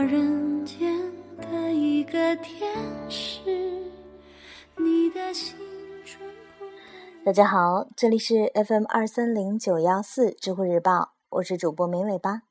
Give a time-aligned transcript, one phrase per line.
[0.00, 2.74] 人间的一个天
[3.10, 3.40] 使。
[4.76, 5.56] 你的心。
[7.24, 12.42] 大家好，这里是 FM 二三零九幺四知乎日报，我是主播美尾巴。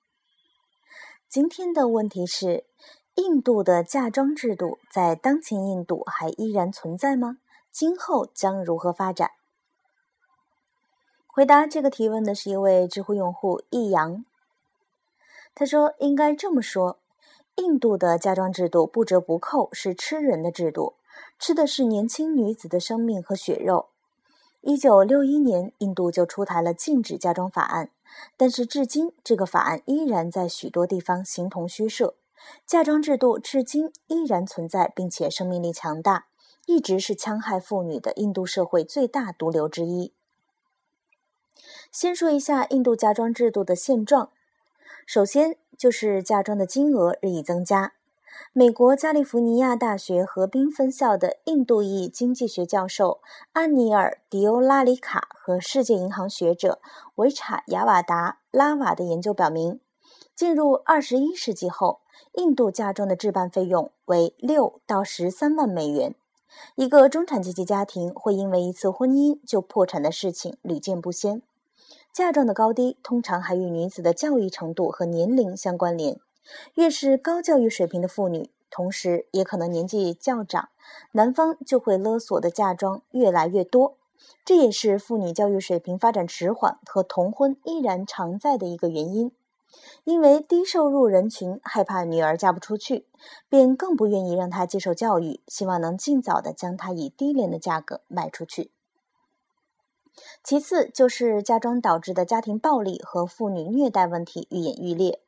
[1.29, 2.65] 今天的问题是：
[3.15, 7.37] 印度的嫁妆制度在当前印度还依然存在吗？
[7.71, 9.31] 今后将如何发展？
[11.27, 14.25] 回答这个提问的是一位知乎用户易阳。
[15.53, 16.99] 他说：“应该这么说，
[17.55, 20.95] 印度的嫁妆制度不折不扣是吃人的制度，
[21.39, 23.87] 吃的是年轻女子的生命和血肉。
[24.61, 27.91] 一九六一年，印度就出台了禁止嫁妆法案，
[28.35, 32.15] 但是至今这个法案依然在许多地方形同虚设，
[32.65, 36.25] 嫁妆制度至今依然存在，并且生命力强大，
[36.65, 40.11] 一直是戕害妇女的印度社会最大毒瘤之一。”
[41.91, 44.31] 先说一下印度嫁妆制度的现状。
[45.05, 47.93] 首先就是嫁妆的金额日益增加。
[48.51, 53.19] 美国加利福尼亚大学河滨分校的印度裔经济学教授
[53.53, 56.79] 安尼尔·迪欧拉里卡和世界银行学者
[57.15, 59.79] 维查亚瓦达拉瓦的研究表明，
[60.35, 61.99] 进入二十一世纪后，
[62.33, 66.15] 印度嫁妆的置办费用为六到十三万美元。
[66.75, 71.41] 一个中产阶级家庭会因为一次婚姻就破产的事情屡见不鲜。
[72.15, 76.17] 嫁妆的高低通常还与女子的教育程度和年龄相关联。
[76.73, 80.69] 越是高教育水平的妇女，同时也可能年纪较长，
[81.11, 83.97] 男方就会勒索的嫁妆越来越多。
[84.45, 89.33] 这也是妇女教育水平发展迟缓和童婚依然常在的一个原因。
[90.05, 93.05] 因为低收入人群害怕女儿嫁不出去，
[93.49, 98.71] 便更不愿意让她接受教育，希望能尽早的将她以低廉的价格卖出去。
[100.43, 105.21] 其次就是嫁妆导致的家庭暴力和妇女虐待问题愈演愈烈，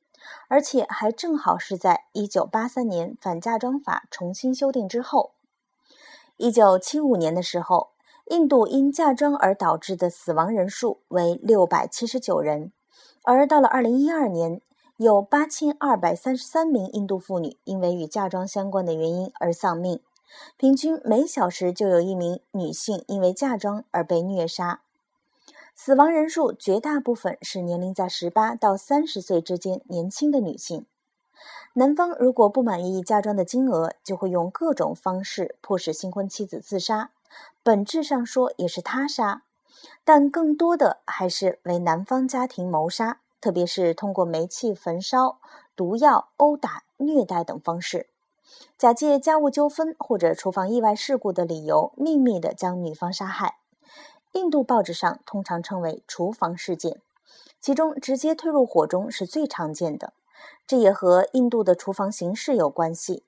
[0.48, 5.34] 而且还正好是在1983年反嫁妆法重新修订之后。
[6.38, 7.90] 1975年的时候，
[8.28, 12.72] 印度因嫁妆而导致的死亡人数为679人，
[13.24, 14.62] 而到了2012年，
[14.98, 20.00] 有8233名印度妇女因为与嫁妆相关的原因而丧命。
[20.58, 24.82] 平均每小时就有一名女性因为嫁妆而被虐杀，
[25.76, 30.86] 死亡人数绝大部分是年龄在十八到三十岁之间年轻的女性。
[31.74, 37.12] 男方如果不满意嫁妆的金额，就会用各种方式迫使新婚妻子自杀，
[37.62, 39.44] 本质上说也是他杀，
[40.04, 45.40] 但更多的还是为男方家庭谋杀，特别是通过煤气焚烧、
[45.76, 48.08] 毒药、殴打、虐待等方式。
[48.78, 53.58] 假借家务纠纷或者厨房意外事故的理由，秘密地将女方杀害。
[54.34, 57.02] 印度报纸上通常称为“厨房事件”，
[57.60, 60.14] 其中直接推入火中是最常见的。
[60.68, 63.24] 这也和印度的厨房形式有关系。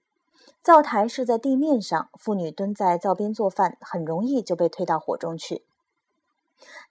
[0.62, 5.64] 灶台设在地面上，妇女蹲在灶边做饭，很容易就被推到火中去。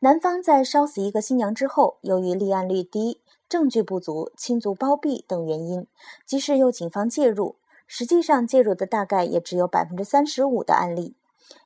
[0.01, 5.87] 男方在烧死一个新娘之后，由于立案率低、证据不足、亲族包庇等原因，
[6.25, 7.57] 即使有警方介入。
[7.89, 11.17] 实际上介入的大概也只有百分之三十五的案例，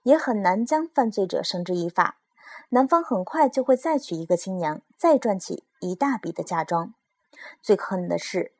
[0.05, 2.17] 也很难将犯罪者绳之以法。
[2.69, 6.95] 男方很快就会再娶一个新娘，再赚起一大笔的嫁妆。
[7.61, 8.53] 最可恨的是，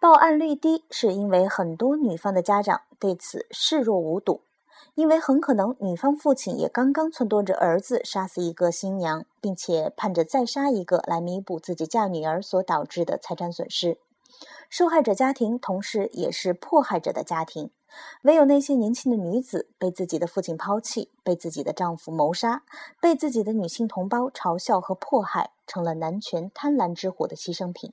[0.00, 4.40] 报案率低，是因为很多女方的家长对此视若无睹，
[4.94, 13.98] 因为很可能女方父亲也刚刚撺掇着儿子杀死一个新娘，并且盼着再杀一个来弥补自己嫁女儿所导致的财产损失。
[14.68, 17.70] 受害者家庭同时也是迫害者的家庭，
[18.22, 22.64] 唯有那些年轻的女子被自己的父亲抛弃，被自己的丈夫谋杀，
[23.00, 27.92] 被自己的女性同胞嘲笑和迫害，成了男权贪婪之火的牺牲品。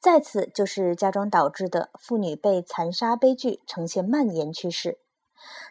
[0.00, 4.98] 再次就是嫁妆导致的妇女被残杀悲剧呈现蔓延趋势。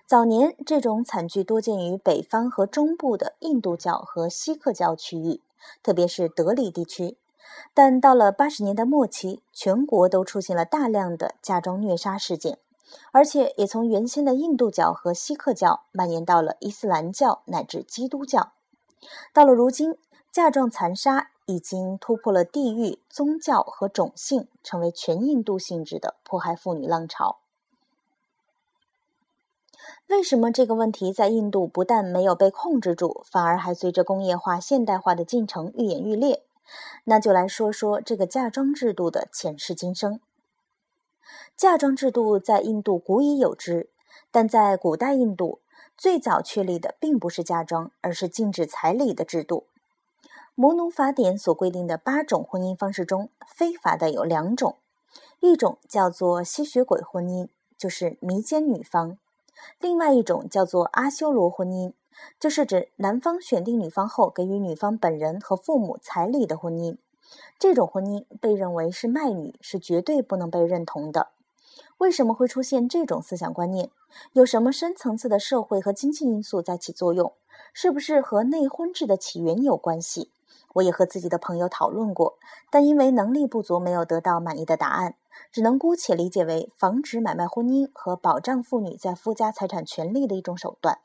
[0.05, 5.41] 早年这种惨剧多见于北方和中部的印度教和锡克教区域，
[5.81, 7.17] 特别是德里地区。
[7.73, 12.57] 但到了八十年代末期，全国都出现了大量的嫁妆虐杀事件，
[13.11, 18.51] 而且也从原先的印度教和锡克教蔓延到了伊斯兰教乃至基督教。
[19.33, 19.97] 到了如今，
[20.31, 27.37] 嫁妆残杀已经突破了地域、宗教和种姓，成为全印度性质的迫害妇女浪潮。
[30.07, 36.43] 为什么这个问题在印度不但没有被控制住，反而还随着工业化、现代化的进程愈演愈烈？
[37.05, 40.19] 那就来说说这个嫁妆制度的前世今生。
[41.55, 43.89] 嫁妆制度在印度古已有之，
[44.31, 45.59] 但在古代印度
[45.97, 49.67] 最早确立的并不是嫁妆，而是禁止彩礼的制度。
[50.53, 54.77] 摩奴法典所规定的八种婚姻方式中，非法的有两种，
[55.41, 59.17] 一种叫做吸血鬼婚姻，就是迷奸女方；
[59.79, 61.93] 另外一种叫做阿修罗婚姻，
[62.39, 66.97] 就是指男方选定女方后，给予女方本人和父母彩礼的婚姻。
[67.59, 71.29] 这种婚姻被认为是卖女，是绝对不能被认同的。
[71.97, 73.89] 为什么会出现这种思想观念？
[74.33, 77.33] 有什么深层次的社会和经济因素在起作用？
[77.73, 80.31] 是不是和内婚制的起源有关系？
[80.75, 82.37] 我也和自己的朋友讨论过，
[82.69, 85.15] 但因为能力不足，没有得到满意的答案，
[85.51, 90.99] 只能姑且理解为防止买卖婚姻和保障妇女在夫家财产权利的一种手段。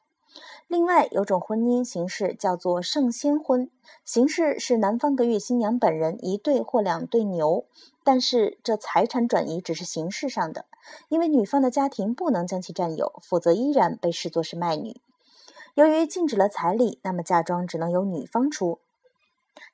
[0.71, 3.69] 另外，有种婚姻形式叫做圣先婚，
[4.05, 7.65] 形式是男方给予新娘本人一对或两对牛，
[8.05, 10.67] 但是这财产转移只是形式上的，
[11.09, 15.01] 因为女方的家庭不能将其占有，否则依然被视作是卖女。
[15.75, 18.79] 由于禁止了彩礼，那么嫁妆只能由女方出。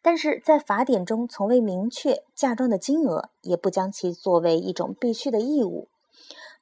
[0.01, 5.89] 但是在法典中从未明确嫁妆的金额，也不将其作为一种必须的义务。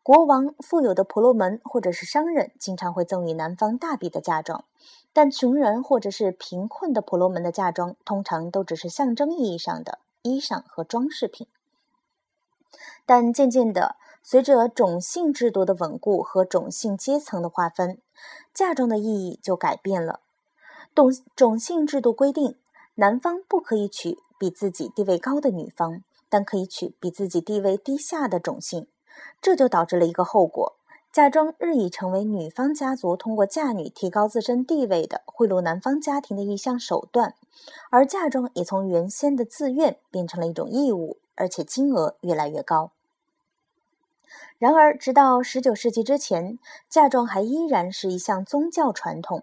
[0.04, 4.66] 国王、富有的婆罗门或者是商人经常会赠予男方大笔的嫁妆，
[5.14, 11.46] 但穷人或者是贫困的婆罗门的嫁妆通常都只是象征意义上的衣裳和装饰品。
[13.06, 17.96] 但渐渐的，随着种姓制度的稳固和种姓阶层的划分，
[18.52, 20.20] 嫁妆的意义就改变了。
[20.94, 22.58] 种种姓制度规定。
[22.96, 28.86] 男方不可以娶比自己地位高的女方，但可以娶比自己地位低下的种姓。
[29.40, 30.76] 这就导致了一个后果：
[31.12, 37.34] 嫁妆日益成为女方家族通过嫁女提高自身地位的贿赂男方家庭的一项手段，
[37.90, 42.90] 而嫁妆也从原先的自愿变成了一种义务，而且金额越来越高。
[44.58, 46.58] 然而，直到十九世纪之前，
[46.88, 49.42] 嫁妆还依然是一项宗教传统。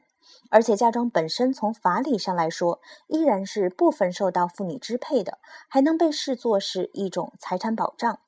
[0.49, 5.37] 而且嫁妆本身从法理上来说，依然是部分受到妇女支配的，
[5.69, 8.19] 还能被视作是一种财产保障。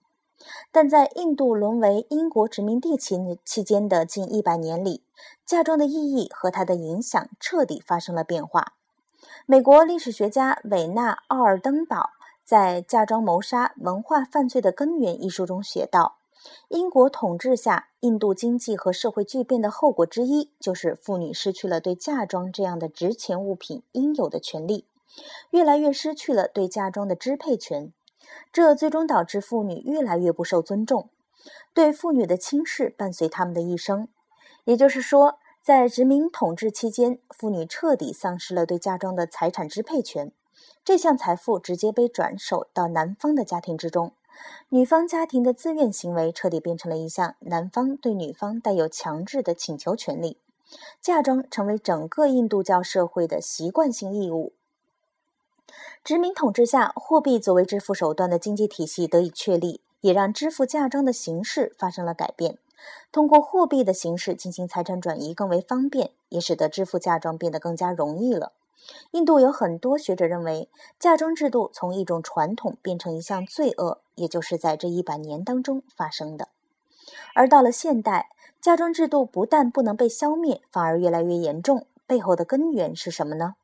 [0.71, 5.03] 但在印度沦为英国殖民地期期间的近一百年里，
[5.45, 8.73] 嫁妆的意义和它的影响彻底发生了变化。
[9.45, 12.09] 美国历史学家韦纳·奥尔登堡
[12.43, 16.17] 在《嫁妆谋杀文化犯罪的根源》一书中写道。
[16.67, 24.85] 英国统治下，印度经济和社会巨变的后果之一，就是妇女失去了对嫁妆这样的值钱物品应有的权利，
[25.51, 27.93] 越来越失去了对嫁妆的支配权。
[28.51, 31.09] 这最终导致妇女越来越不受尊重，
[31.73, 34.07] 对妇女的轻视伴随他们的一生。
[34.65, 40.31] 也就是说，在殖民统治期间，妇女彻底丧失了对嫁妆的财产支配权，
[40.85, 44.13] 这项财富直接被转手到男方的家庭之中。
[44.69, 50.39] 女方家庭的自愿行为彻底变成了一项男方对女方带有强制的请求权利，
[50.99, 54.53] 嫁妆成为整个印度教社会的习惯性义务。
[56.03, 62.57] 殖民统治下，货币作为支付手段的经济体系得以确立，也让支付嫁妆的形式发生了改变。
[63.11, 68.51] 通过货币的形式进行财产转移更为方便，也使得支付嫁妆变得更加容易了。
[69.11, 76.49] 印度有很多学者认为，嫁妆制度从一种传统变成一项罪恶，也就是在这一百年当中发生的。
[77.33, 78.29] 而到了现代，
[78.59, 81.87] 嫁妆制度不但不能被消灭，反而越来越严重。
[82.05, 83.55] 背后的根源是什么呢？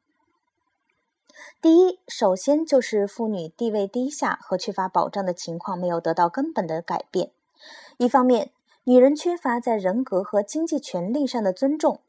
[1.62, 7.32] 第一，首先就是妇女地位低下和缺乏保障的情况没有得到根本的改变。
[7.98, 8.52] 一方面，
[8.86, 12.00] 女人缺乏在人格和经济权利上的尊重。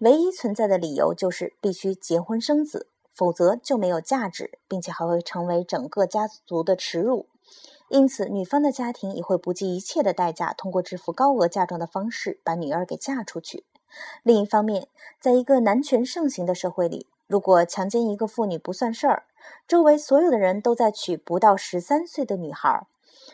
[0.00, 7.26] 唯一存在的理由就是必须结婚生子，否则就没有价值，并且还会成为整个家族的耻辱。
[7.88, 13.64] 因此，女方的家庭也会不计一切的代价，通过支付高额嫁妆的方式把女儿给嫁出去。
[14.22, 14.88] 另一方面，
[15.18, 19.24] 在一个男权盛行的社会里，如果强奸一个妇女不算事儿，
[19.66, 22.86] 周围所有的人都在娶不到十三岁的女孩，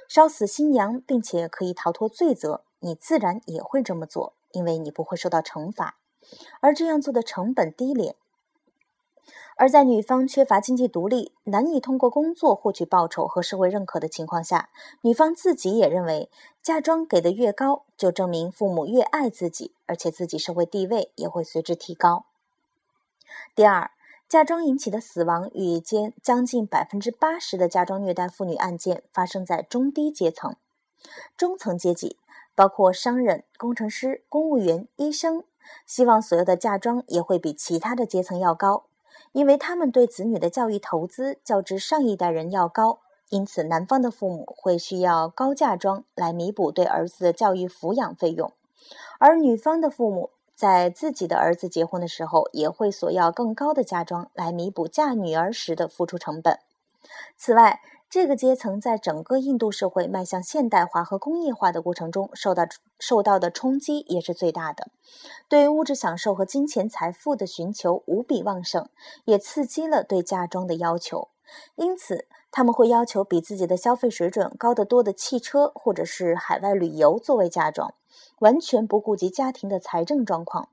[0.09, 5.97] 烧死新娘，并且可以逃脱罪责，你自然也会这么做，因为你不会受到惩罚。
[6.61, 8.17] 而这样做的成本低廉，
[9.57, 14.71] 而在女方缺乏经济独立、难以通过工作获取报酬和社会认可的情况下，
[15.03, 16.29] 女方自己也认为
[16.61, 22.25] 嫁妆给的越高，就证明父母越爱自己，而且自己社会地位也会随之提高。
[23.55, 23.91] 第二，
[24.29, 30.57] 嫁妆引起的死亡与间将近百分之八十的嫁妆虐待妇女案件发生在中低阶层，
[31.37, 32.19] 中层阶级
[32.55, 35.45] 包括商人、工程师、公务员、医生。
[35.87, 38.85] 希望所有的嫁妆也会比其他的阶层要高，
[39.33, 43.01] 因为他们对子女的教育投资较之上一代人要高，
[43.31, 48.53] 因此男方的父母会需要高嫁妆来弥补对儿子的教育抚养费用，
[49.19, 56.59] 而女方的父母在自己的儿子结婚的时候，也会索要更高的嫁妆来弥补嫁女儿时的付出成本。
[57.37, 62.65] 此外，这个阶层在整个印度社会迈向现代化和工业化的过程中受到
[63.01, 64.89] 受到的冲击也是最大的，
[65.49, 68.89] 对物质享受和金钱财富的寻求无比旺盛，
[69.25, 71.29] 也刺激了对嫁妆的要求。
[71.75, 77.95] 因此，他们会要求比自己的消费水准高得多的汽车或者是海外旅游作为嫁妆，
[78.39, 80.69] 完全不顾及家庭的财政状况。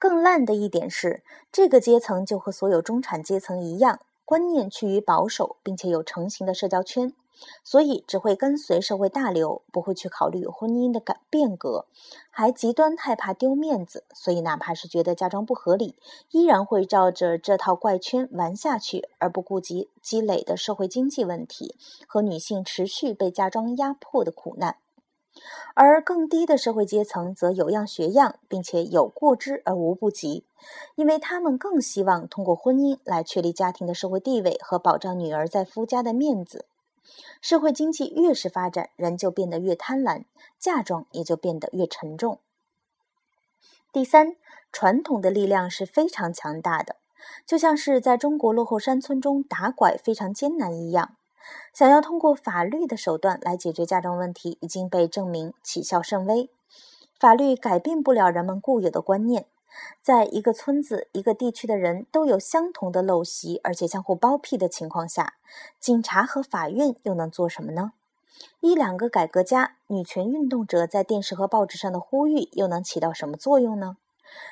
[0.00, 4.00] 更烂的一点是，这个阶层就和所有中产阶层一样。
[4.24, 7.12] 观念趋于保守，并且有成型的社交圈，
[7.62, 11.86] 所以只会跟随社会大流，不会去考虑婚姻的改变革，
[12.30, 15.96] 还极端害怕丢面子，所以哪怕是觉得嫁妆不合理，
[16.30, 21.76] 依然会照着这套怪圈玩下去，而不顾及积累的社会经济问题
[22.06, 24.78] 和女性持续被嫁妆压迫的苦难。
[25.74, 30.44] 而更低的社会阶层则有样学样，并且有过之而无不及，
[30.94, 36.66] 因为他们更希望通过婚姻来确立家庭的社会地位和保障女儿在夫家的面子。
[37.40, 40.24] 社会经济越是发展，人就变得越贪婪，
[40.58, 42.38] 嫁妆也就变得越沉重。
[43.92, 44.36] 第三，
[44.72, 46.96] 传统的力量是非常强大的，
[47.44, 51.16] 就像是在中国落后山村中打拐非常艰难一样。
[51.72, 56.50] 想要通过法律的手段来解决嫁妆问题，已经被证明起效甚微。
[57.18, 59.46] 法律改变不了人们固有的观念。
[60.00, 65.34] 在一个村子、一个地区的人都有相同的陋习，而且相互包庇的情况下，
[65.80, 67.92] 警察和法院又能做什么呢？
[68.60, 73.96] 一两个改革家、女权运动者在电视和报纸上的呼吁，又能起到什么作用呢？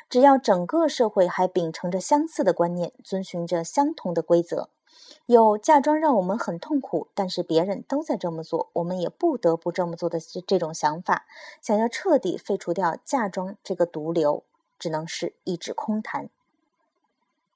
[0.08, 4.68] 只要整个社会还秉承着相似的观念，遵循着相同的规则。
[5.26, 11.26] 有嫁妆让我们很痛苦，但是别人都在这么做，我们也不得不这么做的这这种想法，
[11.60, 14.42] 想要彻底废除掉嫁妆这个毒瘤，
[14.78, 16.28] 只能是一纸空谈。